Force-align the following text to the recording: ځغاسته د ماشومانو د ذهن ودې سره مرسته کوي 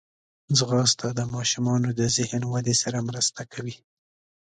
ځغاسته 0.57 1.07
د 1.13 1.21
ماشومانو 1.35 1.89
د 1.99 2.01
ذهن 2.17 2.43
ودې 2.53 2.75
سره 2.83 2.99
مرسته 3.09 3.41
کوي 3.53 3.75